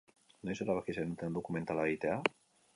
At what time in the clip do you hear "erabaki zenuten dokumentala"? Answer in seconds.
0.65-1.87